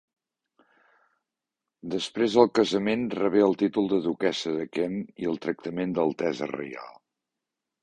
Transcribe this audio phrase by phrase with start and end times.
[1.95, 6.93] Després del casament rebé el títol de duquessa de Kent i el tractament d'altesa reial.